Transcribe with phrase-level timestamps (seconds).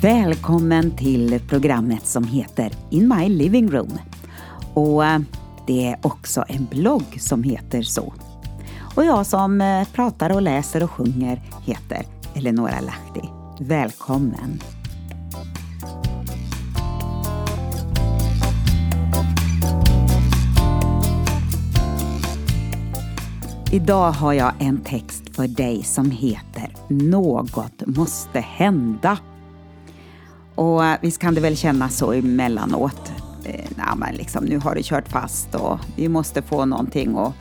[0.00, 3.98] Välkommen till programmet som heter In My Living Room.
[4.74, 5.20] Och eh,
[5.66, 8.14] det är också en blogg som heter så.
[8.94, 12.02] Och jag som eh, pratar och läser och sjunger heter
[12.34, 13.28] Eleonora Lahti.
[13.60, 14.60] Välkommen!
[23.72, 29.18] Idag har jag en text för dig som heter Något måste hända.
[30.58, 33.12] Och eh, visst kan det väl kännas så emellanåt.
[33.44, 37.32] Eh, Nej, men liksom, nu har det kört fast och vi måste få någonting att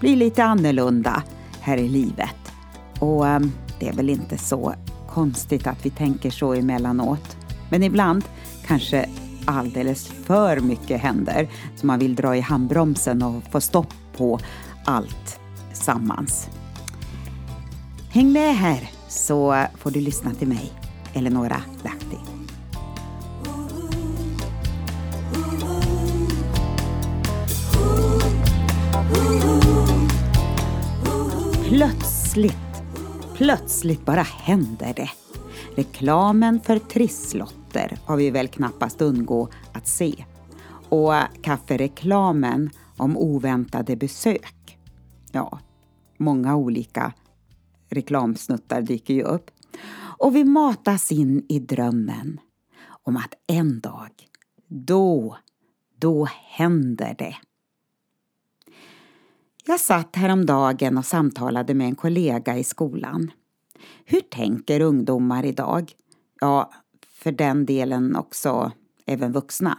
[0.00, 1.22] bli lite annorlunda
[1.60, 2.52] här i livet.
[2.98, 3.40] Och eh,
[3.80, 4.74] det är väl inte så
[5.10, 7.36] konstigt att vi tänker så emellanåt.
[7.70, 8.24] Men ibland
[8.66, 9.08] kanske
[9.44, 14.38] alldeles för mycket händer så man vill dra i handbromsen och få stopp på
[14.84, 15.40] allt
[15.72, 16.48] sammans.
[18.10, 20.72] Häng med här så får du lyssna till mig,
[21.12, 22.33] Eleonora Lahti.
[31.74, 32.82] Plötsligt,
[33.36, 35.10] plötsligt bara händer det.
[35.76, 40.24] Reklamen för trisslotter har vi väl knappast undgå att se.
[40.88, 44.78] Och kaffereklamen om oväntade besök.
[45.32, 45.58] Ja,
[46.18, 47.12] många olika
[47.90, 49.50] reklamsnuttar dyker ju upp.
[50.18, 52.40] Och vi matas in i drömmen
[53.02, 54.10] om att en dag,
[54.68, 55.36] då,
[56.00, 57.36] då händer det.
[59.66, 63.30] Jag satt häromdagen och samtalade med en kollega i skolan.
[64.04, 65.92] Hur tänker ungdomar idag?
[66.40, 66.72] Ja,
[67.10, 68.72] för den delen också
[69.06, 69.78] även vuxna.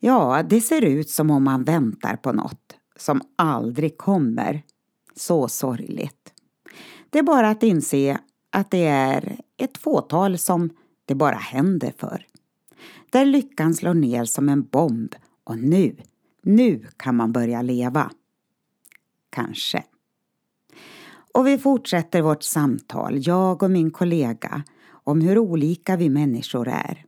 [0.00, 4.62] Ja, det ser ut som om man väntar på något som aldrig kommer.
[5.16, 6.32] Så sorgligt.
[7.10, 8.18] Det är bara att inse
[8.50, 10.70] att det är ett fåtal som
[11.04, 12.26] det bara händer för.
[13.10, 15.96] Där lyckan slår ner som en bomb och nu
[16.42, 18.10] nu kan man börja leva.
[19.30, 19.84] Kanske.
[21.34, 27.04] Och vi fortsätter vårt samtal, jag och min kollega, om hur olika vi människor är.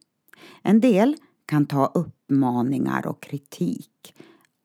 [0.63, 1.17] En del
[1.47, 4.15] kan ta uppmaningar och kritik.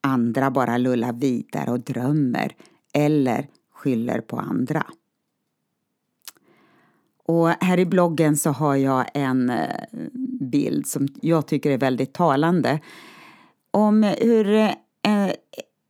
[0.02, 2.56] Andra bara lullar vidare och drömmer
[2.94, 4.86] eller skyller på andra.
[7.26, 9.86] Och här i bloggen så har jag en eh,
[10.40, 12.80] bild som jag tycker är väldigt talande
[13.72, 15.32] om hur eh,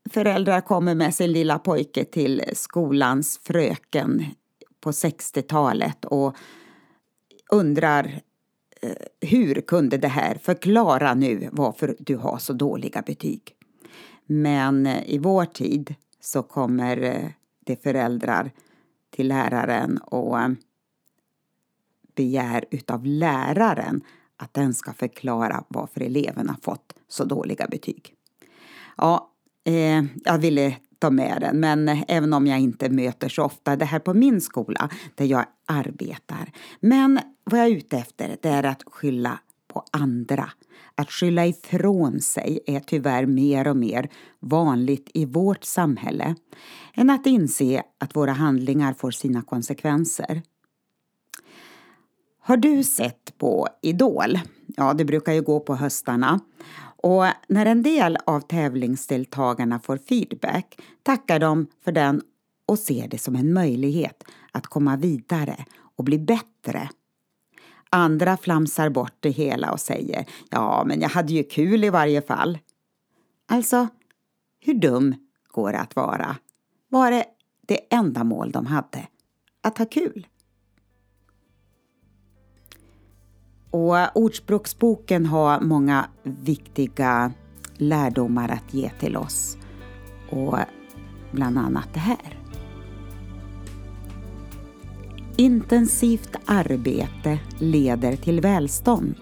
[0.10, 4.26] föräldrar kommer med sin lilla pojke till skolans fröken
[4.80, 6.36] på 60-talet och
[7.52, 8.22] undrar
[8.82, 13.42] eh, hur kunde det här förklara nu varför du har så dåliga betyg?
[14.26, 17.32] Men eh, i vår tid så kommer
[17.66, 18.52] det föräldrar
[19.10, 20.38] till läraren och
[22.16, 24.02] begär utav läraren
[24.38, 28.14] att den ska förklara varför eleverna fått så dåliga betyg.
[28.98, 29.32] Ja,
[29.66, 33.86] eh, jag ville ta med den, men även om jag inte möter så ofta det
[33.86, 36.52] här på min skola där jag arbetar.
[36.80, 40.50] Men vad jag är ute efter det är att skylla på andra.
[40.96, 44.10] Att skylla ifrån sig är tyvärr mer och mer
[44.40, 46.36] vanligt i vårt samhälle
[46.94, 50.42] än att inse att våra handlingar får sina konsekvenser.
[52.48, 54.40] Har du sett på Idol?
[54.68, 56.40] Ja, det brukar ju gå på höstarna.
[56.98, 62.22] Och när en del av tävlingsdeltagarna får feedback tackar de för den
[62.66, 65.66] och ser det som en möjlighet att komma vidare
[65.96, 66.90] och bli bättre.
[67.90, 72.22] Andra flamsar bort det hela och säger ja, men jag hade ju kul i varje
[72.22, 72.58] fall.
[73.48, 73.88] Alltså,
[74.60, 75.16] hur dum
[75.48, 76.36] går det att vara?
[76.90, 77.26] Var det
[77.68, 79.08] det enda mål de hade?
[79.62, 80.28] Att ha kul?
[83.78, 87.32] Och Ordspråksboken har många viktiga
[87.78, 89.58] lärdomar att ge till oss.
[90.30, 90.58] Och
[91.32, 92.40] bland annat det här.
[95.36, 99.16] Intensivt arbete leder till välstånd.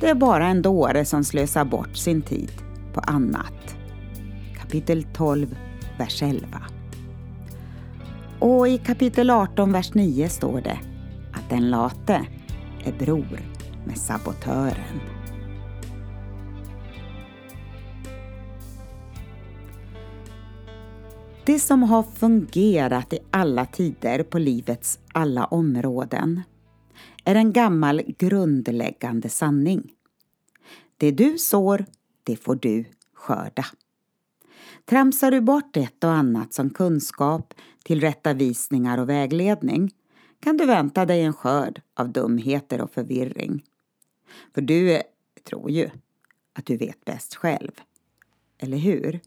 [0.00, 2.52] Det är bara en dåre som slösar bort sin tid
[2.94, 3.76] på annat.
[4.60, 5.56] Kapitel 12,
[5.98, 6.46] vers 11.
[8.38, 10.78] Och i kapitel 18, vers 9 står det
[11.32, 12.26] att den late
[12.84, 15.00] är bror med sabotören.
[21.46, 26.40] Det som har fungerat i alla tider på livets alla områden
[27.24, 29.90] är en gammal grundläggande sanning.
[30.96, 31.84] Det du sår,
[32.24, 32.84] det får du
[33.14, 33.64] skörda.
[34.84, 37.54] Tramsar du bort ett och annat som kunskap,
[37.84, 39.90] tillrättavisningar och vägledning
[40.40, 43.62] kan du vänta dig en skörd av dumheter och förvirring.
[44.54, 45.02] För du
[45.44, 45.90] tror ju
[46.52, 47.70] att du vet bäst själv.
[48.58, 49.20] Eller hur?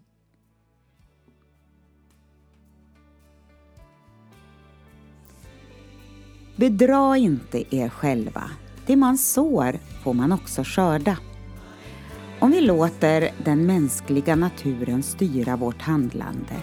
[6.55, 8.51] Bedra inte er själva.
[8.87, 11.17] Det man sår får man också skörda.
[12.39, 16.55] Om vi låter den mänskliga naturen styra vårt handlande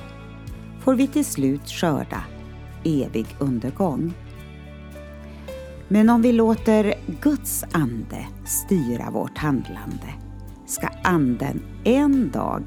[0.81, 2.25] får vi till slut skörda
[2.85, 4.15] evig undergång.
[5.93, 10.15] Men om vi låter Guds ande styra vårt handlande
[10.67, 12.63] ska anden en dag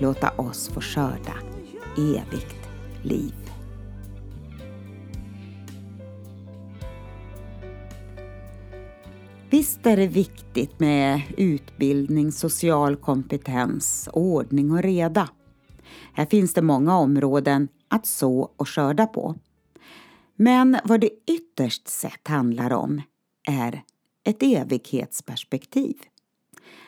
[0.00, 1.34] låta oss få skörda
[1.96, 2.68] evigt
[3.02, 3.34] liv.
[9.50, 15.28] Visst är det viktigt med utbildning, social kompetens, ordning och reda.
[16.12, 19.34] Här finns det många områden att så och skörda på.
[20.40, 23.02] Men vad det ytterst sett handlar om
[23.48, 23.82] är
[24.24, 25.96] ett evighetsperspektiv.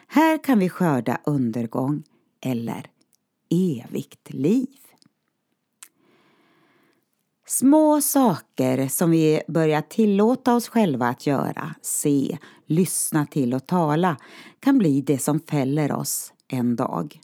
[0.06, 2.02] Här kan vi skörda undergång
[2.40, 2.86] eller
[3.50, 4.78] evigt liv.
[7.46, 14.16] Små saker som vi börjar tillåta oss själva att göra, se, lyssna till och tala
[14.60, 17.20] kan bli det som fäller oss en dag.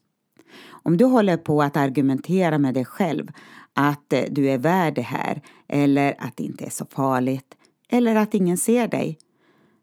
[0.69, 3.33] Om du håller på att argumentera med dig själv
[3.77, 7.57] att eh, du är värd det här eller att det inte är så farligt
[7.89, 9.19] eller att ingen ser dig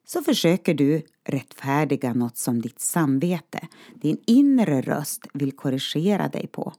[0.06, 6.74] så försöker du rättfärdiga något som ditt samvete, din inre röst vill korrigera dig på.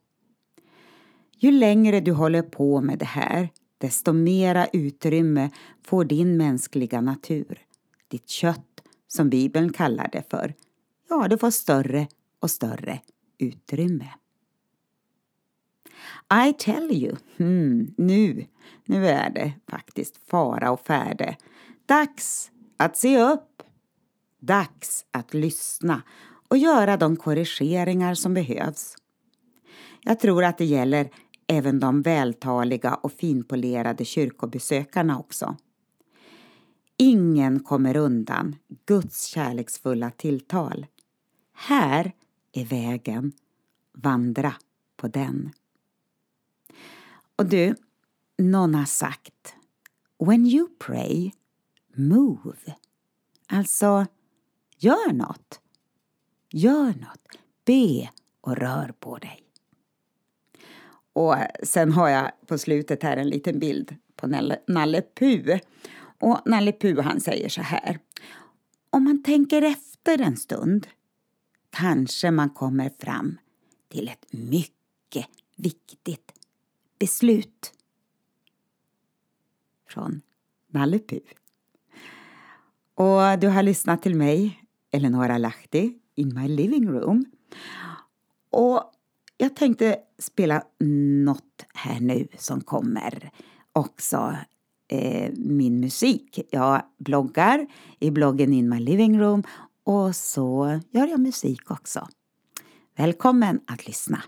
[1.38, 5.50] Ju längre du håller på med det här, desto mera utrymme
[5.82, 7.58] får din mänskliga natur,
[8.08, 10.54] ditt kött som Bibeln kallar det för.
[11.08, 12.08] Ja, det får större
[12.40, 13.00] och större
[13.38, 14.08] utrymme.
[16.46, 18.46] I tell you, hmm, nu,
[18.84, 21.36] nu är det faktiskt fara och färde.
[21.86, 23.62] Dags att se upp.
[24.40, 26.02] Dags att lyssna
[26.48, 28.96] och göra de korrigeringar som behövs.
[30.00, 31.10] Jag tror att det gäller
[31.46, 35.56] även de vältaliga och finpolerade kyrkobesökarna också.
[36.96, 38.56] Ingen kommer undan
[38.86, 40.86] Guds kärleksfulla tilltal.
[41.54, 42.12] Här
[42.52, 43.32] är vägen,
[43.92, 44.54] vandra
[44.96, 45.50] på den.
[47.36, 47.74] Och du,
[48.38, 49.54] någon har sagt
[50.18, 51.30] When you pray,
[51.94, 52.74] move.
[53.46, 54.06] Alltså,
[54.78, 55.60] gör något.
[56.50, 57.38] Gör något.
[57.64, 58.10] Be
[58.40, 59.40] och rör på dig.
[61.12, 64.26] Och sen har jag på slutet här en liten bild på
[64.66, 65.58] Nalle Puh.
[66.20, 67.98] Och Nalle Puh han säger så här.
[68.90, 70.86] Om man tänker efter en stund
[71.70, 73.38] kanske man kommer fram
[73.88, 75.26] till ett mycket
[75.56, 76.33] viktigt
[76.98, 77.72] beslut.
[79.88, 80.20] Från
[80.68, 81.20] Nalle Puh.
[82.94, 84.60] Och du har lyssnat till mig,
[84.90, 87.24] Eleonora Lahti, in my living room.
[88.50, 88.92] Och
[89.36, 90.62] jag tänkte spela
[91.24, 93.30] något här nu som kommer
[93.72, 94.36] också
[94.88, 96.40] eh, min musik.
[96.50, 97.66] Jag bloggar
[97.98, 99.42] i bloggen In My Living Room
[99.84, 102.08] och så gör jag musik också.
[102.96, 104.22] Välkommen att lyssna!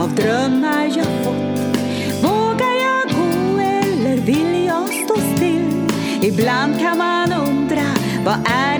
[0.00, 1.60] Av drömmar jag fått.
[2.22, 5.88] Vågar jag gå eller vill jag stå still?
[6.22, 7.86] Ibland kan man undra,
[8.24, 8.79] vad är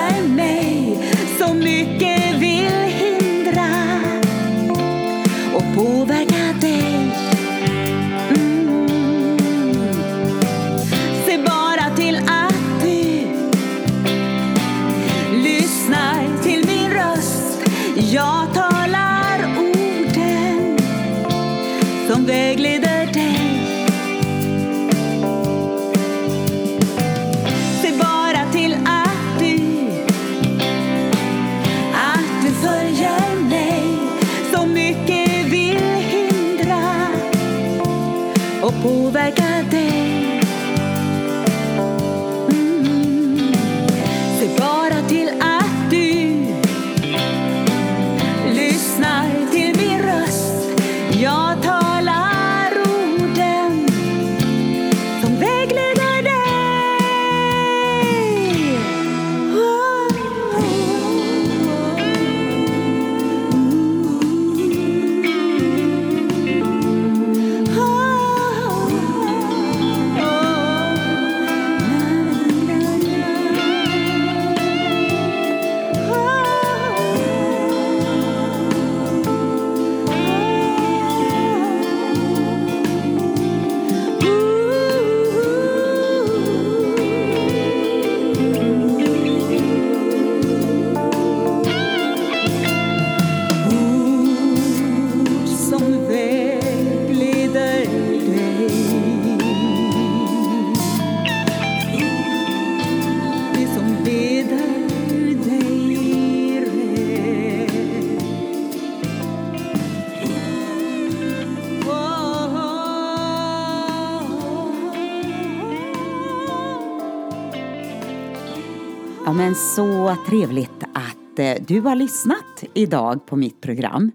[119.25, 124.11] Ja, men så trevligt att eh, du har lyssnat idag på mitt program.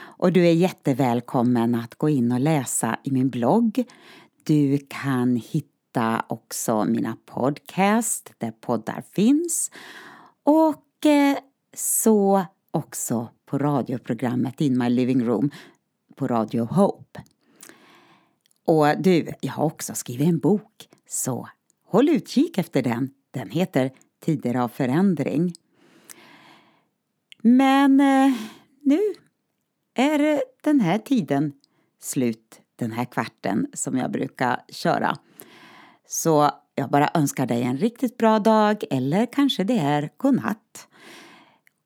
[0.00, 3.84] Och du är jättevälkommen att gå in och läsa i min blogg.
[4.44, 9.70] Du kan hitta också mina podcast där poddar finns.
[10.42, 11.38] Och eh,
[11.76, 15.50] så också på radioprogrammet In My Living Room
[16.16, 17.22] på Radio Hope.
[18.66, 21.48] Och du, jag har också skrivit en bok, så
[21.86, 23.10] håll utkik efter den.
[23.30, 23.90] Den heter
[24.20, 25.52] tider av förändring.
[27.42, 28.32] Men eh,
[28.80, 29.00] nu
[29.94, 31.52] är den här tiden
[32.00, 35.16] slut, den här kvarten som jag brukar köra.
[36.06, 40.88] Så jag bara önskar dig en riktigt bra dag eller kanske det är godnatt.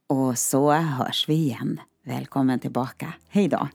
[0.07, 1.81] Och så hörs vi igen.
[2.05, 3.13] Välkommen tillbaka.
[3.29, 3.69] Hej då!